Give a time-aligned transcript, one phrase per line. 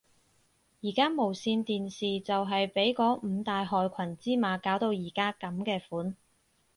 [0.81, 6.17] 而家無線電視就係被嗰五大害群之馬搞到而家噉嘅款